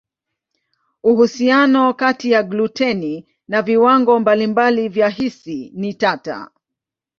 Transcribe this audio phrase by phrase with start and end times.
[1.03, 6.51] Uhusiano kati ya gluteni na viwango mbalimbali vya hisi ni tata.